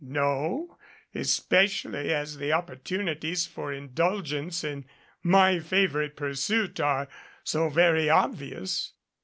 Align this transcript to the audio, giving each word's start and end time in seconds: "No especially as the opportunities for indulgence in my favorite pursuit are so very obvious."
"No 0.03 0.79
especially 1.13 2.11
as 2.11 2.37
the 2.37 2.51
opportunities 2.53 3.45
for 3.45 3.71
indulgence 3.71 4.63
in 4.63 4.85
my 5.21 5.59
favorite 5.59 6.15
pursuit 6.15 6.79
are 6.79 7.07
so 7.43 7.69
very 7.69 8.09
obvious." 8.09 8.93